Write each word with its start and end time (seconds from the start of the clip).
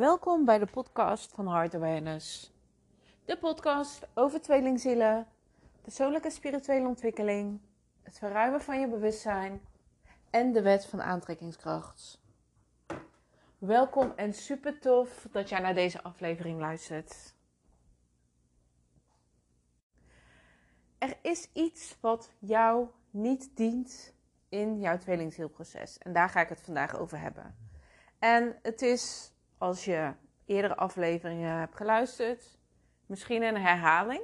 Welkom 0.00 0.44
bij 0.44 0.58
de 0.58 0.66
podcast 0.66 1.32
van 1.32 1.48
Heart 1.48 1.74
Awareness. 1.74 2.52
De 3.24 3.38
podcast 3.38 4.08
over 4.14 4.40
tweelingzielen, 4.40 5.26
persoonlijke 5.82 6.30
spirituele 6.30 6.86
ontwikkeling, 6.86 7.60
het 8.02 8.18
verruimen 8.18 8.60
van 8.60 8.80
je 8.80 8.88
bewustzijn 8.88 9.60
en 10.30 10.52
de 10.52 10.62
wet 10.62 10.86
van 10.86 11.02
aantrekkingskracht. 11.02 12.20
Welkom 13.58 14.12
en 14.16 14.34
super 14.34 14.78
tof 14.78 15.26
dat 15.30 15.48
jij 15.48 15.60
naar 15.60 15.74
deze 15.74 16.02
aflevering 16.02 16.60
luistert. 16.60 17.34
Er 20.98 21.16
is 21.22 21.48
iets 21.52 21.96
wat 22.00 22.30
jou 22.38 22.88
niet 23.10 23.56
dient 23.56 24.14
in 24.48 24.80
jouw 24.80 24.98
tweelingzielproces. 24.98 25.98
En 25.98 26.12
daar 26.12 26.28
ga 26.28 26.40
ik 26.40 26.48
het 26.48 26.60
vandaag 26.60 26.96
over 26.96 27.20
hebben. 27.20 27.56
En 28.18 28.58
het 28.62 28.82
is, 28.82 29.32
als 29.60 29.84
je 29.84 30.12
eerdere 30.46 30.76
afleveringen 30.76 31.58
hebt 31.58 31.76
geluisterd, 31.76 32.58
misschien 33.06 33.42
een 33.42 33.56
herhaling. 33.56 34.22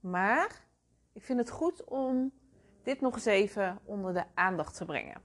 Maar 0.00 0.66
ik 1.12 1.22
vind 1.22 1.38
het 1.38 1.50
goed 1.50 1.84
om 1.84 2.32
dit 2.82 3.00
nog 3.00 3.14
eens 3.14 3.24
even 3.24 3.78
onder 3.84 4.14
de 4.14 4.24
aandacht 4.34 4.76
te 4.76 4.84
brengen. 4.84 5.22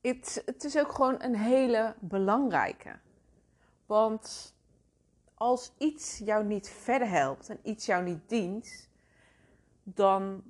Het, 0.00 0.42
het 0.46 0.64
is 0.64 0.78
ook 0.78 0.92
gewoon 0.92 1.22
een 1.22 1.36
hele 1.36 1.94
belangrijke. 2.00 2.98
Want 3.86 4.54
als 5.34 5.72
iets 5.78 6.18
jou 6.18 6.44
niet 6.44 6.68
verder 6.68 7.08
helpt 7.08 7.48
en 7.48 7.58
iets 7.62 7.86
jou 7.86 8.04
niet 8.04 8.28
dient, 8.28 8.90
dan, 9.82 10.42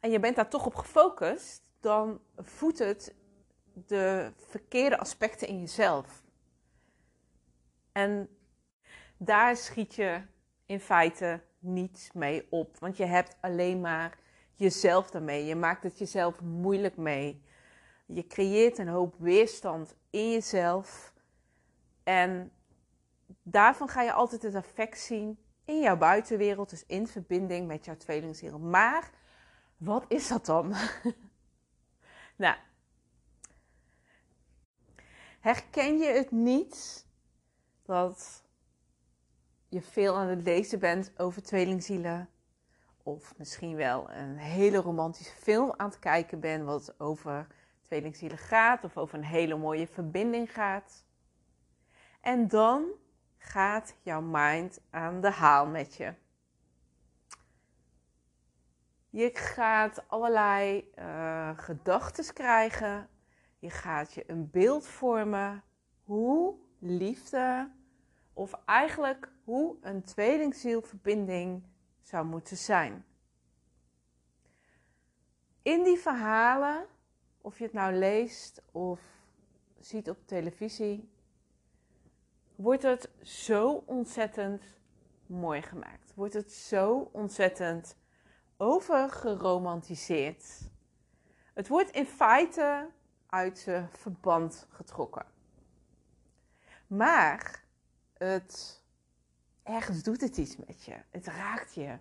en 0.00 0.10
je 0.10 0.20
bent 0.20 0.36
daar 0.36 0.50
toch 0.50 0.66
op 0.66 0.74
gefocust, 0.74 1.62
dan 1.80 2.20
voedt 2.36 2.78
het 2.78 3.14
de 3.86 4.32
verkeerde 4.36 4.98
aspecten 4.98 5.48
in 5.48 5.60
jezelf. 5.60 6.22
En 7.92 8.28
daar 9.16 9.56
schiet 9.56 9.94
je 9.94 10.22
in 10.66 10.80
feite 10.80 11.40
niets 11.58 12.12
mee 12.12 12.46
op, 12.50 12.78
want 12.78 12.96
je 12.96 13.04
hebt 13.04 13.36
alleen 13.40 13.80
maar 13.80 14.18
jezelf 14.54 15.10
daarmee. 15.10 15.44
Je 15.44 15.54
maakt 15.54 15.82
het 15.82 15.98
jezelf 15.98 16.40
moeilijk 16.40 16.96
mee. 16.96 17.42
Je 18.06 18.26
creëert 18.26 18.78
een 18.78 18.88
hoop 18.88 19.14
weerstand 19.18 19.94
in 20.10 20.30
jezelf. 20.30 21.12
En 22.02 22.52
daarvan 23.42 23.88
ga 23.88 24.02
je 24.02 24.12
altijd 24.12 24.42
het 24.42 24.54
effect 24.54 24.98
zien 24.98 25.38
in 25.64 25.80
jouw 25.80 25.96
buitenwereld, 25.96 26.70
dus 26.70 26.86
in 26.86 27.06
verbinding 27.06 27.66
met 27.66 27.84
jouw 27.84 27.96
tweelingziel. 27.96 28.58
Maar 28.58 29.10
wat 29.76 30.04
is 30.08 30.28
dat 30.28 30.46
dan? 30.46 30.74
nou, 32.36 32.56
herken 35.42 35.98
je 35.98 36.06
het 36.06 36.30
niet 36.30 37.06
dat 37.82 38.44
je 39.68 39.82
veel 39.82 40.16
aan 40.16 40.28
het 40.28 40.42
lezen 40.42 40.78
bent 40.78 41.12
over 41.16 41.42
tweelingzielen? 41.42 42.28
Of 43.02 43.34
misschien 43.36 43.76
wel 43.76 44.10
een 44.10 44.36
hele 44.36 44.76
romantische 44.76 45.34
film 45.34 45.74
aan 45.76 45.88
het 45.88 45.98
kijken 45.98 46.40
bent 46.40 46.64
wat 46.64 47.00
over 47.00 47.46
tweelingzielen 47.82 48.38
gaat 48.38 48.84
of 48.84 48.96
over 48.96 49.18
een 49.18 49.24
hele 49.24 49.56
mooie 49.56 49.86
verbinding 49.86 50.52
gaat. 50.52 51.04
En 52.20 52.48
dan 52.48 52.84
gaat 53.38 53.94
jouw 54.02 54.20
mind 54.20 54.80
aan 54.90 55.20
de 55.20 55.30
haal 55.30 55.66
met 55.66 55.94
je. 55.94 56.14
Je 59.10 59.30
gaat 59.34 60.08
allerlei 60.08 60.92
uh, 60.98 61.50
gedachten 61.58 62.32
krijgen. 62.32 63.08
Je 63.62 63.70
gaat 63.70 64.12
je 64.12 64.24
een 64.26 64.50
beeld 64.50 64.86
vormen 64.86 65.62
hoe 66.04 66.54
liefde, 66.78 67.70
of 68.32 68.54
eigenlijk 68.64 69.32
hoe 69.44 69.76
een 69.80 70.02
tweelingzielverbinding 70.02 71.62
zou 72.00 72.26
moeten 72.26 72.56
zijn. 72.56 73.04
In 75.62 75.82
die 75.82 75.98
verhalen, 75.98 76.86
of 77.40 77.58
je 77.58 77.64
het 77.64 77.72
nou 77.72 77.94
leest 77.94 78.62
of 78.72 79.00
ziet 79.80 80.10
op 80.10 80.26
televisie, 80.26 81.10
wordt 82.54 82.82
het 82.82 83.10
zo 83.22 83.82
ontzettend 83.86 84.62
mooi 85.26 85.62
gemaakt. 85.62 86.14
Wordt 86.14 86.34
het 86.34 86.52
zo 86.52 87.08
ontzettend 87.12 87.96
overgeromantiseerd. 88.56 90.70
Het 91.54 91.68
wordt 91.68 91.90
in 91.90 92.06
feite 92.06 92.90
uit 93.32 93.58
zijn 93.58 93.88
verband 93.92 94.66
getrokken. 94.70 95.26
Maar 96.86 97.62
het, 98.12 98.82
ergens 99.62 100.02
doet 100.02 100.20
het 100.20 100.36
iets 100.36 100.56
met 100.56 100.84
je. 100.84 100.96
Het 101.10 101.26
raakt 101.26 101.74
je. 101.74 101.98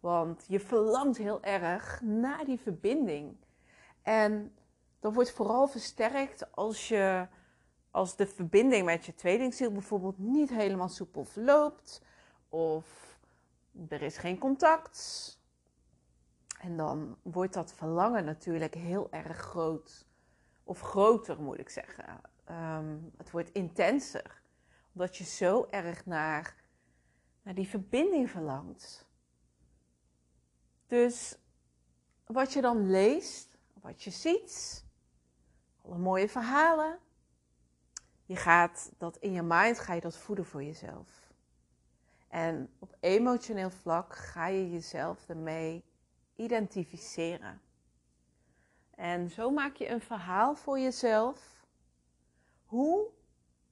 Want 0.00 0.44
je 0.48 0.60
verlangt 0.60 1.16
heel 1.16 1.42
erg 1.42 2.00
naar 2.02 2.44
die 2.44 2.60
verbinding. 2.60 3.36
En 4.02 4.54
dat 5.00 5.14
wordt 5.14 5.32
vooral 5.32 5.66
versterkt 5.66 6.52
als 6.54 6.88
je 6.88 7.26
als 7.90 8.16
de 8.16 8.26
verbinding 8.26 8.84
met 8.84 9.06
je 9.06 9.14
tweelingziel 9.14 9.72
bijvoorbeeld 9.72 10.18
niet 10.18 10.50
helemaal 10.50 10.88
soepel 10.88 11.24
verloopt, 11.24 12.02
of 12.48 13.18
er 13.88 14.02
is 14.02 14.16
geen 14.16 14.38
contact. 14.38 14.98
En 16.60 16.76
dan 16.76 17.16
wordt 17.22 17.52
dat 17.52 17.72
verlangen 17.72 18.24
natuurlijk 18.24 18.74
heel 18.74 19.08
erg 19.10 19.36
groot. 19.36 20.06
Of 20.64 20.80
groter 20.80 21.40
moet 21.40 21.58
ik 21.58 21.68
zeggen. 21.68 22.20
Ehm, 22.44 22.96
het 23.16 23.30
wordt 23.30 23.52
intenser. 23.52 24.42
Omdat 24.92 25.16
je 25.16 25.24
zo 25.24 25.66
erg 25.70 26.06
naar, 26.06 26.54
naar 27.42 27.54
die 27.54 27.68
verbinding 27.68 28.30
verlangt. 28.30 29.06
Dus 30.86 31.38
wat 32.26 32.52
je 32.52 32.60
dan 32.60 32.90
leest, 32.90 33.58
wat 33.80 34.02
je 34.02 34.10
ziet, 34.10 34.84
alle 35.82 35.98
mooie 35.98 36.28
verhalen, 36.28 36.98
je 38.26 38.36
gaat 38.36 38.92
dat 38.98 39.16
in 39.16 39.32
je 39.32 39.42
mind, 39.42 39.78
ga 39.78 39.94
je 39.94 40.00
dat 40.00 40.16
voeden 40.16 40.44
voor 40.44 40.62
jezelf. 40.62 41.32
En 42.28 42.70
op 42.78 42.96
emotioneel 43.00 43.70
vlak 43.70 44.16
ga 44.16 44.46
je 44.46 44.70
jezelf 44.70 45.28
ermee 45.28 45.84
identificeren. 46.36 47.60
En 48.96 49.30
zo 49.30 49.50
maak 49.50 49.76
je 49.76 49.88
een 49.88 50.00
verhaal 50.00 50.54
voor 50.54 50.78
jezelf 50.78 51.66
hoe 52.64 53.10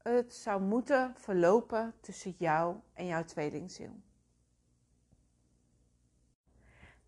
het 0.03 0.35
zou 0.35 0.63
moeten 0.63 1.15
verlopen 1.17 1.95
tussen 2.01 2.35
jou 2.39 2.77
en 2.93 3.07
jouw 3.07 3.25
tweelingziel. 3.25 4.01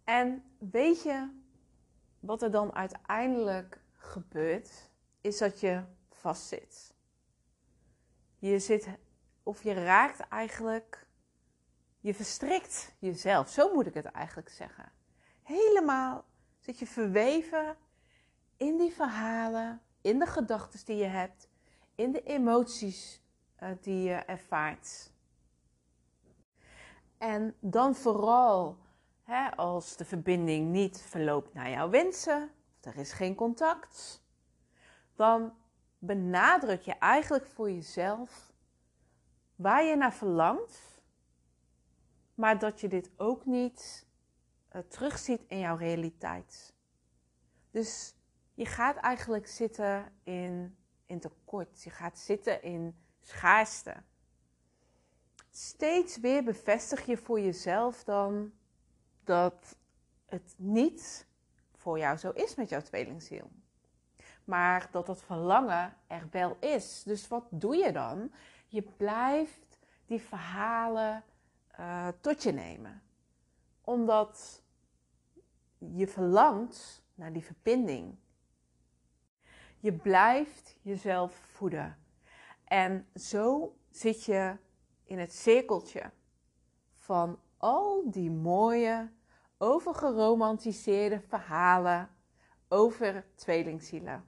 En 0.05 0.45
weet 0.59 1.03
je 1.03 1.29
wat 2.21 2.43
er 2.43 2.51
dan 2.51 2.75
uiteindelijk 2.75 3.81
gebeurt? 3.97 4.91
Is 5.21 5.39
dat 5.39 5.61
je 5.61 5.83
vastzit. 6.11 6.95
Je 8.39 8.59
zit, 8.59 8.89
of 9.43 9.63
je 9.63 9.73
raakt 9.73 10.21
eigenlijk, 10.21 11.07
je 12.01 12.15
verstrikt 12.15 12.95
jezelf. 12.99 13.49
Zo 13.49 13.75
moet 13.75 13.87
ik 13.87 13.95
het 13.95 14.05
eigenlijk 14.05 14.49
zeggen. 14.49 14.93
Helemaal 15.43 16.25
zit 16.59 16.79
je 16.79 16.87
verweven 16.87 17.77
in 18.57 18.79
die 18.79 18.93
verhalen, 18.93 19.81
in 20.01 20.19
de 20.19 20.27
gedachten 20.27 20.85
die 20.85 20.97
je 20.97 21.05
hebt, 21.05 21.49
in 21.95 22.13
de 22.13 22.23
emoties 22.23 23.23
uh, 23.63 23.69
die 23.81 24.03
je 24.03 24.15
ervaart. 24.15 25.13
En 27.19 27.55
dan 27.61 27.95
vooral 27.95 28.79
hè, 29.23 29.57
als 29.57 29.97
de 29.97 30.05
verbinding 30.05 30.71
niet 30.71 31.03
verloopt 31.03 31.55
naar 31.55 31.71
jouw 31.71 31.91
wensen, 31.91 32.51
of 32.79 32.85
er 32.85 32.97
is 32.97 33.13
geen 33.13 33.35
contact, 33.35 34.23
dan 35.15 35.53
benadruk 35.99 36.83
je 36.83 36.93
eigenlijk 36.93 37.47
voor 37.47 37.71
jezelf 37.71 38.53
waar 39.57 39.85
je 39.85 39.97
naar 39.97 40.15
verlangt, 40.15 41.03
maar 42.35 42.59
dat 42.59 42.81
je 42.81 42.89
dit 42.89 43.11
ook 43.17 43.47
niet 43.47 44.07
uh, 44.73 44.83
terugziet 44.89 45.43
in 45.47 45.59
jouw 45.59 45.77
realiteit. 45.77 46.75
Dus 47.71 48.15
je 48.55 48.67
gaat 48.67 48.97
eigenlijk 48.97 49.47
zitten 49.47 50.13
in, 50.23 50.77
in 51.07 51.21
tekort, 51.21 51.83
je 51.83 51.91
gaat 51.91 52.19
zitten 52.19 52.63
in 52.63 52.97
schaarste. 53.21 53.95
Steeds 55.51 56.19
weer 56.19 56.45
bevestig 56.45 57.07
je 57.07 57.17
voor 57.17 57.41
jezelf 57.41 58.05
dan 58.05 58.53
dat 59.25 59.77
het 60.27 60.55
niet 60.57 61.27
voor 61.77 61.99
jou 61.99 62.17
zo 62.17 62.31
is 62.31 62.55
met 62.55 62.69
jouw 62.69 62.83
tweelingziel 62.83 63.51
maar 64.45 64.89
dat 64.91 65.07
dat 65.07 65.23
verlangen 65.23 65.97
er 66.07 66.29
wel 66.31 66.57
is. 66.61 67.03
Dus 67.03 67.29
wat 67.29 67.45
doe 67.51 67.77
je 67.77 67.93
dan? 67.93 68.33
Je 68.67 68.83
blijft 68.83 69.79
die 70.07 70.21
verhalen 70.21 71.25
uh, 71.81 72.09
tot 72.21 72.43
je 72.43 72.53
nemen. 72.53 73.03
Omdat 73.81 74.63
je 75.79 76.07
verlangt 76.09 77.03
naar 77.15 77.33
die 77.33 77.45
verbinding. 77.45 78.17
Je 79.85 79.93
blijft 79.93 80.77
jezelf 80.83 81.35
voeden. 81.35 81.99
En 82.65 83.07
zo 83.15 83.75
zit 83.91 84.25
je 84.25 84.57
in 85.05 85.19
het 85.19 85.33
cirkeltje 85.33 86.11
van 86.93 87.39
al 87.57 88.11
die 88.11 88.31
mooie, 88.31 89.11
overgeromantiseerde 89.59 91.21
verhalen 91.21 92.11
over 92.69 93.27
tweelingzielen. 93.35 94.25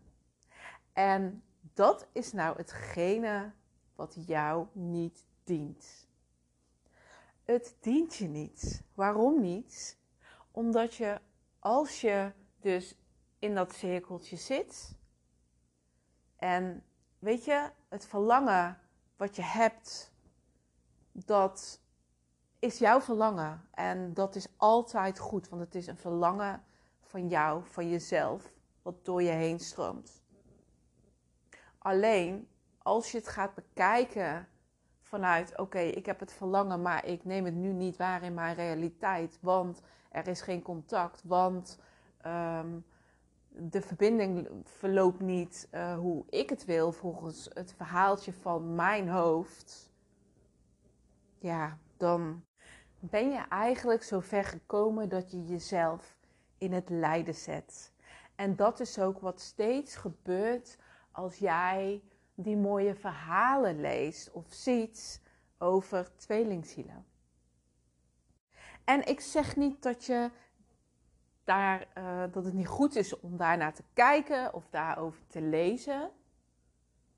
En 0.92 1.42
dat 1.74 2.08
is 2.12 2.32
nou 2.32 2.56
hetgene 2.56 3.52
wat 3.94 4.16
jou 4.26 4.66
niet 4.72 5.24
dient. 5.44 6.08
Het 7.44 7.76
dient 7.80 8.16
je 8.16 8.28
niet. 8.28 8.82
Waarom 8.94 9.40
niet? 9.40 9.98
Omdat 10.50 10.94
je 10.94 11.20
als 11.58 12.00
je 12.00 12.32
dus 12.60 12.94
in 13.38 13.54
dat 13.54 13.74
cirkeltje 13.74 14.36
zit 14.36 14.94
en 16.36 16.84
weet 17.18 17.44
je, 17.44 17.70
het 17.88 18.06
verlangen 18.06 18.78
wat 19.16 19.36
je 19.36 19.42
hebt, 19.42 20.12
dat 21.12 21.80
is 22.58 22.78
jouw 22.78 23.00
verlangen. 23.00 23.68
En 23.70 24.14
dat 24.14 24.34
is 24.34 24.48
altijd 24.56 25.18
goed, 25.18 25.48
want 25.48 25.62
het 25.62 25.74
is 25.74 25.86
een 25.86 25.96
verlangen 25.96 26.62
van 27.00 27.28
jou, 27.28 27.62
van 27.64 27.90
jezelf, 27.90 28.52
wat 28.82 29.04
door 29.04 29.22
je 29.22 29.30
heen 29.30 29.60
stroomt. 29.60 30.22
Alleen 31.78 32.48
als 32.78 33.12
je 33.12 33.18
het 33.18 33.28
gaat 33.28 33.54
bekijken 33.54 34.48
vanuit: 35.00 35.58
oké, 35.58 35.78
ik 35.78 36.06
heb 36.06 36.20
het 36.20 36.32
verlangen, 36.32 36.82
maar 36.82 37.04
ik 37.04 37.24
neem 37.24 37.44
het 37.44 37.54
nu 37.54 37.72
niet 37.72 37.96
waar 37.96 38.22
in 38.22 38.34
mijn 38.34 38.54
realiteit, 38.54 39.38
want 39.40 39.80
er 40.10 40.28
is 40.28 40.40
geen 40.40 40.62
contact, 40.62 41.22
want 41.24 41.78
um, 42.26 42.84
de 43.58 43.80
verbinding 43.80 44.48
verloopt 44.64 45.20
niet 45.20 45.68
uh, 45.72 45.98
hoe 45.98 46.24
ik 46.28 46.50
het 46.50 46.64
wil 46.64 46.92
volgens 46.92 47.50
het 47.52 47.72
verhaaltje 47.72 48.32
van 48.32 48.74
mijn 48.74 49.08
hoofd. 49.08 49.92
Ja, 51.38 51.78
dan 51.96 52.44
ben 52.98 53.30
je 53.30 53.44
eigenlijk 53.48 54.02
zo 54.02 54.20
ver 54.20 54.44
gekomen 54.44 55.08
dat 55.08 55.30
je 55.30 55.44
jezelf 55.44 56.16
in 56.58 56.72
het 56.72 56.88
lijden 56.88 57.34
zet. 57.34 57.92
En 58.34 58.56
dat 58.56 58.80
is 58.80 58.98
ook 58.98 59.20
wat 59.20 59.40
steeds 59.40 59.96
gebeurt 59.96 60.78
als 61.12 61.36
jij 61.38 62.02
die 62.34 62.56
mooie 62.56 62.94
verhalen 62.94 63.80
leest 63.80 64.32
of 64.32 64.46
ziet 64.48 65.22
over 65.58 66.16
tweelingzielen. 66.16 67.06
En 68.84 69.06
ik 69.06 69.20
zeg 69.20 69.56
niet 69.56 69.82
dat, 69.82 70.04
je 70.04 70.30
daar, 71.46 71.86
uh, 71.98 72.22
dat 72.32 72.44
het 72.44 72.54
niet 72.54 72.66
goed 72.66 72.96
is 72.96 73.20
om 73.20 73.36
daarnaar 73.36 73.74
te 73.74 73.84
kijken 73.92 74.54
of 74.54 74.68
daarover 74.70 75.26
te 75.26 75.40
lezen. 75.40 76.10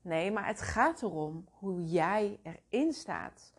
Nee, 0.01 0.31
maar 0.31 0.45
het 0.45 0.61
gaat 0.61 1.01
erom 1.01 1.45
hoe 1.51 1.83
jij 1.83 2.39
erin 2.43 2.93
staat. 2.93 3.53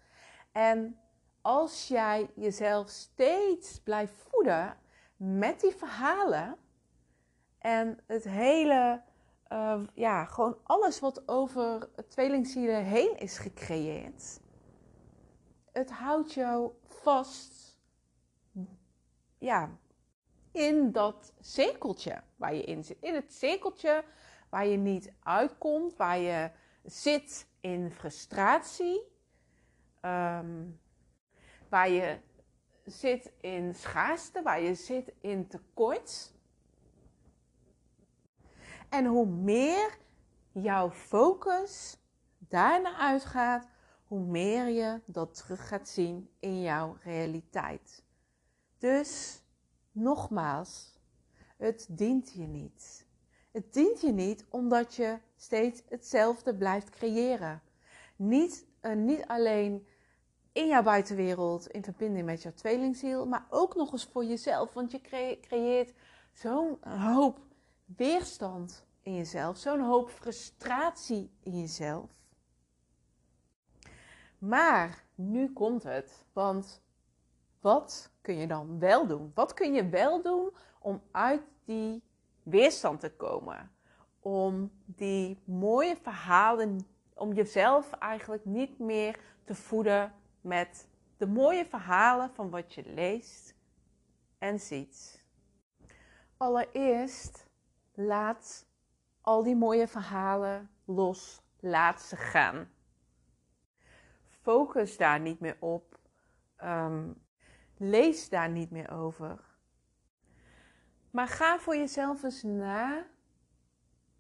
En 0.53 0.99
als 1.41 1.89
jij 1.89 2.31
jezelf 2.35 2.89
steeds 2.89 3.81
blijft 3.81 4.15
voeden 4.29 4.77
met 5.17 5.61
die 5.61 5.75
verhalen 5.75 6.57
en 7.59 7.99
het 8.07 8.25
hele 8.25 9.03
uh, 9.53 9.81
ja, 9.95 10.25
gewoon 10.25 10.59
alles 10.63 11.01
wat 11.01 11.29
over 11.29 11.89
tweelingzielen 12.09 12.85
heen 12.85 13.19
is 13.19 13.39
gecreëerd. 13.39 14.41
Het 15.73 15.91
houdt 15.91 16.33
jou 16.33 16.73
vast 16.85 17.79
ja, 19.39 19.79
in 20.53 20.93
dat 20.93 21.33
cirkeltje 21.41 22.23
waar 22.37 22.55
je 22.55 22.63
in 22.63 22.85
zit. 22.85 22.97
In 23.01 23.15
het 23.15 23.33
cirkeltje 23.33 24.05
waar 24.49 24.67
je 24.67 24.77
niet 24.77 25.13
uitkomt, 25.23 25.97
waar 25.97 26.19
je 26.19 26.51
zit 26.85 27.47
in 27.61 27.91
frustratie, 27.91 29.03
um, 30.03 30.81
waar 31.69 31.91
je 31.91 32.19
zit 32.85 33.33
in 33.41 33.75
schaarste, 33.75 34.43
waar 34.43 34.61
je 34.61 34.75
zit 34.75 35.13
in 35.21 35.49
tekort. 35.49 36.33
En 38.89 39.07
hoe 39.07 39.27
meer 39.27 39.99
jouw 40.53 40.91
focus 40.91 41.97
daarna 42.39 42.97
uitgaat, 42.97 43.69
hoe 44.05 44.21
meer 44.21 44.69
je 44.69 45.01
dat 45.07 45.35
terug 45.35 45.69
gaat 45.69 45.89
zien 45.89 46.31
in 46.39 46.61
jouw 46.61 46.97
realiteit. 47.03 48.05
Dus 48.79 49.43
nogmaals, 49.93 50.99
het 51.57 51.87
dient 51.91 52.33
je 52.33 52.47
niet. 52.47 53.07
Het 53.51 53.73
dient 53.73 54.01
je 54.01 54.13
niet 54.13 54.45
omdat 54.49 54.95
je 54.95 55.19
steeds 55.37 55.83
hetzelfde 55.89 56.55
blijft 56.55 56.91
creëren. 56.91 57.63
Niet, 58.17 58.67
uh, 58.83 58.95
niet 58.95 59.27
alleen 59.27 59.87
in 60.53 60.67
jouw 60.67 60.83
buitenwereld 60.83 61.69
in 61.69 61.85
verbinding 61.85 62.27
met 62.27 62.43
jouw 62.43 62.53
tweelingziel, 62.53 63.27
maar 63.27 63.47
ook 63.51 63.75
nog 63.75 63.93
eens 63.93 64.05
voor 64.05 64.25
jezelf. 64.25 64.73
Want 64.73 64.91
je 64.91 65.01
creëert 65.41 65.93
zo'n 66.33 66.79
hoop 66.81 67.39
weerstand 67.97 68.85
in 69.03 69.15
jezelf, 69.15 69.57
zo'n 69.57 69.81
hoop 69.81 70.11
frustratie 70.11 71.31
in 71.43 71.61
jezelf. 71.61 72.11
Maar 74.39 75.05
nu 75.15 75.53
komt 75.53 75.83
het, 75.83 76.25
want 76.33 76.83
wat 77.61 78.11
kun 78.21 78.37
je 78.37 78.47
dan 78.47 78.79
wel 78.79 79.07
doen? 79.07 79.33
Wat 79.35 79.55
kun 79.55 79.73
je 79.73 79.89
wel 79.89 80.23
doen 80.23 80.51
om 80.79 81.03
uit 81.11 81.43
die 81.65 82.03
weerstand 82.43 83.01
te 83.01 83.13
komen? 83.13 83.71
Om 84.21 84.71
die 84.85 85.39
mooie 85.45 85.97
verhalen, 86.03 86.87
om 87.15 87.33
jezelf 87.33 87.93
eigenlijk 87.93 88.45
niet 88.45 88.79
meer 88.79 89.21
te 89.45 89.55
voeden 89.55 90.15
met 90.41 90.89
de 91.17 91.27
mooie 91.27 91.67
verhalen 91.67 92.31
van 92.31 92.51
wat 92.51 92.75
je 92.75 92.83
leest 92.95 93.55
en 94.39 94.61
ziet. 94.61 95.25
Allereerst 96.37 97.47
laat 97.95 98.67
al 99.21 99.43
die 99.43 99.57
mooie 99.57 99.89
verhalen 99.89 100.71
los. 100.85 101.43
Laat 101.63 102.01
ze 102.01 102.17
gaan. 102.17 102.69
Focus 104.29 104.97
daar 104.97 105.21
niet 105.21 105.41
meer 105.41 105.57
op. 105.61 105.99
Um, 106.65 107.29
lees 107.81 108.29
daar 108.29 108.49
niet 108.49 108.71
meer 108.71 108.91
over. 108.91 109.39
Maar 111.11 111.29
ga 111.29 111.59
voor 111.59 111.77
jezelf 111.77 112.23
eens 112.23 112.43
na 112.43 113.07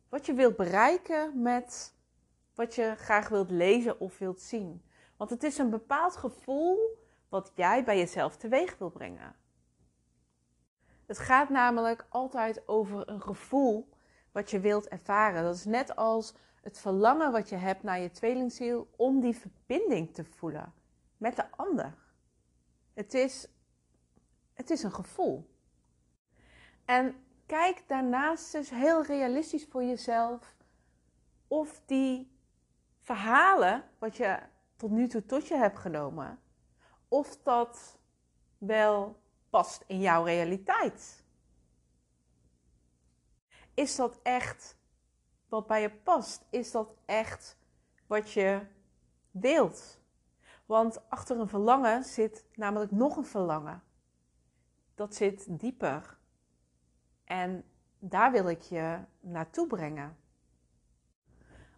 wat 0.08 0.26
je 0.26 0.32
wilt 0.32 0.56
bereiken 0.56 1.42
met 1.42 1.94
wat 2.54 2.74
je 2.74 2.94
graag 2.96 3.28
wilt 3.28 3.50
lezen 3.50 4.00
of 4.00 4.18
wilt 4.18 4.40
zien. 4.40 4.84
Want 5.16 5.30
het 5.30 5.42
is 5.42 5.58
een 5.58 5.70
bepaald 5.70 6.16
gevoel 6.16 6.78
wat 7.28 7.52
jij 7.54 7.84
bij 7.84 7.98
jezelf 7.98 8.36
teweeg 8.36 8.78
wil 8.78 8.90
brengen. 8.90 9.36
Het 11.06 11.18
gaat 11.18 11.48
namelijk 11.48 12.06
altijd 12.08 12.68
over 12.68 13.08
een 13.08 13.22
gevoel 13.22 13.88
wat 14.32 14.50
je 14.50 14.60
wilt 14.60 14.88
ervaren. 14.88 15.42
Dat 15.42 15.54
is 15.54 15.64
net 15.64 15.96
als 15.96 16.34
het 16.62 16.78
verlangen 16.78 17.32
wat 17.32 17.48
je 17.48 17.56
hebt 17.56 17.82
naar 17.82 18.00
je 18.00 18.10
tweelingziel 18.10 18.90
om 18.96 19.20
die 19.20 19.36
verbinding 19.36 20.14
te 20.14 20.24
voelen 20.24 20.72
met 21.16 21.36
de 21.36 21.50
ander. 21.50 21.94
Het 22.94 23.14
is, 23.14 23.48
het 24.60 24.70
is 24.70 24.82
een 24.82 24.92
gevoel. 24.92 25.50
En 26.84 27.24
kijk 27.46 27.82
daarnaast 27.86 28.52
dus 28.52 28.70
heel 28.70 29.04
realistisch 29.04 29.66
voor 29.70 29.84
jezelf 29.84 30.54
of 31.48 31.80
die 31.86 32.38
verhalen 33.00 33.84
wat 33.98 34.16
je 34.16 34.38
tot 34.76 34.90
nu 34.90 35.08
toe 35.08 35.26
tot 35.26 35.48
je 35.48 35.56
hebt 35.56 35.78
genomen, 35.78 36.38
of 37.08 37.36
dat 37.42 37.98
wel 38.58 39.22
past 39.50 39.84
in 39.86 40.00
jouw 40.00 40.24
realiteit. 40.24 41.24
Is 43.74 43.96
dat 43.96 44.18
echt 44.22 44.76
wat 45.48 45.66
bij 45.66 45.80
je 45.80 45.90
past? 45.90 46.44
Is 46.50 46.70
dat 46.70 46.94
echt 47.04 47.56
wat 48.06 48.32
je 48.32 48.66
wilt? 49.30 50.00
Want 50.66 51.10
achter 51.10 51.40
een 51.40 51.48
verlangen 51.48 52.04
zit 52.04 52.44
namelijk 52.54 52.90
nog 52.90 53.16
een 53.16 53.26
verlangen. 53.26 53.82
Dat 55.00 55.14
zit 55.14 55.60
dieper. 55.60 56.18
En 57.24 57.64
daar 57.98 58.32
wil 58.32 58.48
ik 58.48 58.60
je 58.60 58.98
naartoe 59.20 59.66
brengen. 59.66 60.16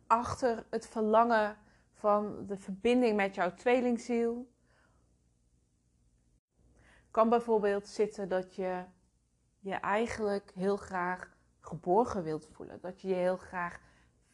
Achter 0.06 0.66
het 0.70 0.86
verlangen 0.86 1.58
van 1.92 2.46
de 2.46 2.56
verbinding 2.56 3.16
met 3.16 3.34
jouw 3.34 3.54
tweelingziel 3.54 4.52
kan 7.10 7.28
bijvoorbeeld 7.28 7.88
zitten 7.88 8.28
dat 8.28 8.54
je 8.54 8.84
je 9.58 9.74
eigenlijk 9.74 10.52
heel 10.54 10.76
graag 10.76 11.36
geborgen 11.60 12.22
wilt 12.22 12.46
voelen. 12.46 12.80
Dat 12.80 13.00
je 13.00 13.08
je 13.08 13.14
heel 13.14 13.36
graag 13.36 13.80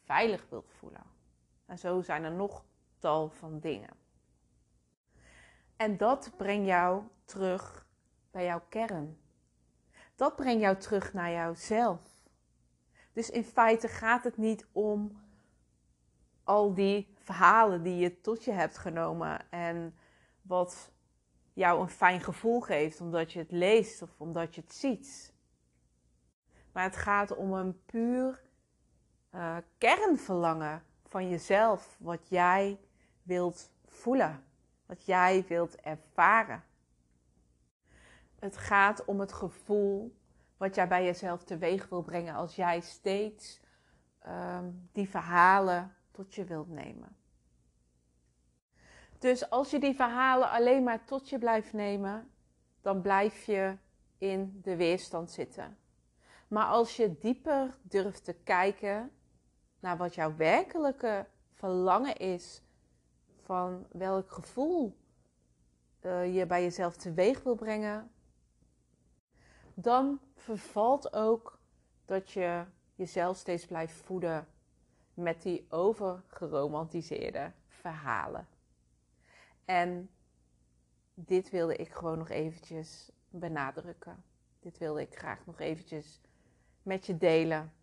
veilig 0.03 0.49
wilt 0.49 0.71
voelen. 0.71 1.03
En 1.65 1.79
zo 1.79 2.01
zijn 2.01 2.23
er 2.23 2.33
nog 2.33 2.65
tal 2.97 3.29
van 3.29 3.59
dingen. 3.59 3.93
En 5.75 5.97
dat 5.97 6.31
brengt 6.37 6.67
jou 6.67 7.03
terug 7.25 7.87
bij 8.31 8.45
jouw 8.45 8.61
kern. 8.69 9.17
Dat 10.15 10.35
brengt 10.35 10.61
jou 10.61 10.77
terug 10.77 11.13
naar 11.13 11.31
jouzelf. 11.31 11.99
Dus 13.13 13.29
in 13.29 13.43
feite 13.43 13.87
gaat 13.87 14.23
het 14.23 14.37
niet 14.37 14.65
om 14.71 15.21
al 16.43 16.73
die 16.73 17.13
verhalen 17.15 17.83
die 17.83 17.95
je 17.95 18.21
tot 18.21 18.43
je 18.43 18.51
hebt 18.51 18.77
genomen 18.77 19.51
en 19.51 19.95
wat 20.41 20.91
jou 21.53 21.81
een 21.81 21.89
fijn 21.89 22.21
gevoel 22.21 22.61
geeft 22.61 23.01
omdat 23.01 23.31
je 23.31 23.39
het 23.39 23.51
leest 23.51 24.01
of 24.01 24.09
omdat 24.17 24.55
je 24.55 24.61
het 24.61 24.73
ziet. 24.73 25.33
Maar 26.71 26.83
het 26.83 26.95
gaat 26.95 27.35
om 27.35 27.53
een 27.53 27.83
puur 27.85 28.41
uh, 29.35 29.57
kernverlangen 29.77 30.83
van 31.05 31.29
jezelf, 31.29 31.95
wat 31.99 32.27
jij 32.29 32.79
wilt 33.23 33.71
voelen, 33.85 34.43
wat 34.85 35.05
jij 35.05 35.45
wilt 35.47 35.75
ervaren. 35.75 36.63
Het 38.39 38.57
gaat 38.57 39.05
om 39.05 39.19
het 39.19 39.33
gevoel 39.33 40.17
wat 40.57 40.75
jij 40.75 40.87
bij 40.87 41.05
jezelf 41.05 41.43
teweeg 41.43 41.89
wil 41.89 42.01
brengen 42.01 42.35
als 42.35 42.55
jij 42.55 42.79
steeds 42.79 43.59
um, 44.27 44.89
die 44.91 45.09
verhalen 45.09 45.95
tot 46.11 46.35
je 46.35 46.43
wilt 46.43 46.69
nemen. 46.69 47.17
Dus 49.19 49.49
als 49.49 49.71
je 49.71 49.79
die 49.79 49.95
verhalen 49.95 50.49
alleen 50.49 50.83
maar 50.83 51.05
tot 51.05 51.29
je 51.29 51.39
blijft 51.39 51.73
nemen, 51.73 52.31
dan 52.81 53.01
blijf 53.01 53.43
je 53.43 53.77
in 54.17 54.59
de 54.63 54.75
weerstand 54.75 55.31
zitten. 55.31 55.77
Maar 56.47 56.65
als 56.65 56.95
je 56.95 57.17
dieper 57.19 57.77
durft 57.81 58.23
te 58.23 58.33
kijken 58.33 59.11
naar 59.79 59.97
wat 59.97 60.15
jouw 60.15 60.35
werkelijke 60.35 61.25
verlangen 61.53 62.15
is, 62.15 62.63
van 63.43 63.85
welk 63.91 64.31
gevoel 64.31 64.97
uh, 66.01 66.35
je 66.35 66.45
bij 66.45 66.63
jezelf 66.63 66.95
teweeg 66.95 67.43
wil 67.43 67.55
brengen, 67.55 68.11
dan 69.81 70.19
vervalt 70.35 71.13
ook 71.13 71.59
dat 72.05 72.31
je 72.31 72.65
jezelf 72.95 73.37
steeds 73.37 73.65
blijft 73.65 73.93
voeden 73.93 74.47
met 75.13 75.41
die 75.41 75.65
overgeromantiseerde 75.69 77.51
verhalen. 77.67 78.47
En 79.65 80.09
dit 81.13 81.49
wilde 81.49 81.75
ik 81.75 81.91
gewoon 81.91 82.17
nog 82.17 82.29
eventjes 82.29 83.11
benadrukken. 83.29 84.23
Dit 84.59 84.77
wilde 84.77 85.01
ik 85.01 85.17
graag 85.17 85.45
nog 85.45 85.59
eventjes 85.59 86.21
met 86.83 87.05
je 87.05 87.17
delen. 87.17 87.73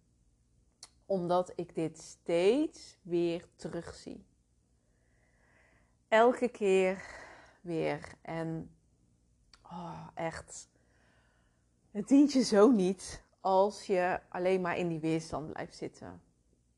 Omdat 1.07 1.53
ik 1.55 1.75
dit 1.75 1.99
steeds 1.99 2.97
weer 3.03 3.47
terugzie. 3.57 4.27
Elke 6.09 6.49
keer 6.49 7.05
weer. 7.61 8.15
En 8.23 8.77
oh, 9.63 10.09
echt. 10.15 10.69
Het 11.97 12.09
dient 12.09 12.33
je 12.33 12.43
zo 12.43 12.71
niet 12.71 13.23
als 13.41 13.87
je 13.87 14.21
alleen 14.29 14.61
maar 14.61 14.77
in 14.77 14.89
die 14.89 15.01
weerstand 15.01 15.53
blijft 15.53 15.77
zitten. 15.77 16.23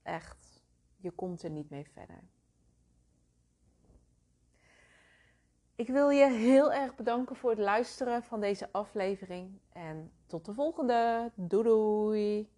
Echt. 0.03 0.63
Je 0.97 1.11
komt 1.11 1.43
er 1.43 1.51
niet 1.51 1.71
mee 1.71 1.87
verder. 1.93 2.21
Ik 5.75 5.89
wil 5.89 6.11
je 6.11 6.31
heel 6.31 6.73
erg 6.73 6.95
bedanken 6.95 7.37
voor 7.37 7.51
het 7.51 7.59
luisteren 7.59 8.23
van 8.23 8.41
deze 8.41 8.69
aflevering. 8.73 9.61
En 9.73 10.13
tot 10.27 10.45
de 10.45 10.55
volgende. 10.55 11.31
Doei 11.35 11.63
doei. 11.63 12.49